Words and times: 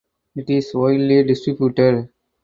It 0.35 0.49
is 0.49 0.73
widely 0.73 1.21
distributed. 1.23 2.09